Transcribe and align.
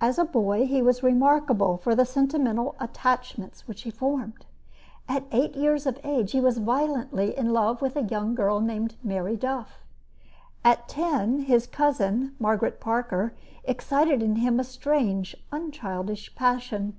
As 0.00 0.16
a 0.16 0.24
boy, 0.24 0.64
he 0.64 0.80
was 0.80 1.02
remarkable 1.02 1.76
for 1.76 1.96
the 1.96 2.04
sentimental 2.06 2.76
attachments 2.78 3.66
which 3.66 3.82
he 3.82 3.90
formed. 3.90 4.46
At 5.08 5.24
eight 5.32 5.56
years 5.56 5.86
of 5.86 5.98
age 6.04 6.30
he 6.30 6.40
was 6.40 6.58
violently 6.58 7.36
in 7.36 7.52
love 7.52 7.82
with 7.82 7.96
a 7.96 8.02
young 8.04 8.36
girl 8.36 8.60
named 8.60 8.94
Mary 9.02 9.36
Duff. 9.36 9.80
At 10.64 10.86
ten 10.86 11.40
his 11.40 11.66
cousin, 11.66 12.36
Margaret 12.38 12.78
Parker, 12.78 13.34
excited 13.64 14.22
in 14.22 14.36
him 14.36 14.60
a 14.60 14.62
strange, 14.62 15.36
un 15.50 15.72
childish 15.72 16.32
passion. 16.36 16.96